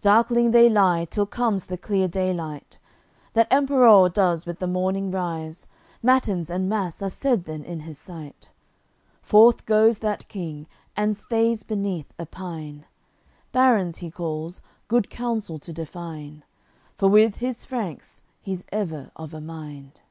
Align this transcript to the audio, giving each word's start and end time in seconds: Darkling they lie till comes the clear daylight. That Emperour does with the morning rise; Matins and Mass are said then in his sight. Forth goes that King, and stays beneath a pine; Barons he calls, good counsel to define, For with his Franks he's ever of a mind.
Darkling 0.00 0.52
they 0.52 0.68
lie 0.68 1.04
till 1.04 1.26
comes 1.26 1.64
the 1.64 1.76
clear 1.76 2.06
daylight. 2.06 2.78
That 3.32 3.48
Emperour 3.50 4.08
does 4.08 4.46
with 4.46 4.60
the 4.60 4.68
morning 4.68 5.10
rise; 5.10 5.66
Matins 6.00 6.48
and 6.48 6.68
Mass 6.68 7.02
are 7.02 7.10
said 7.10 7.42
then 7.42 7.64
in 7.64 7.80
his 7.80 7.98
sight. 7.98 8.50
Forth 9.20 9.66
goes 9.66 9.98
that 9.98 10.28
King, 10.28 10.68
and 10.96 11.16
stays 11.16 11.64
beneath 11.64 12.14
a 12.20 12.24
pine; 12.26 12.86
Barons 13.50 13.96
he 13.98 14.12
calls, 14.12 14.60
good 14.86 15.10
counsel 15.10 15.58
to 15.58 15.72
define, 15.72 16.44
For 16.94 17.08
with 17.08 17.38
his 17.38 17.64
Franks 17.64 18.22
he's 18.40 18.64
ever 18.70 19.10
of 19.16 19.34
a 19.34 19.40
mind. 19.40 20.02